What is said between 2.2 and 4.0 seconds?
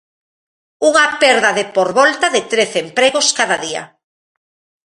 de trece empregos cada día.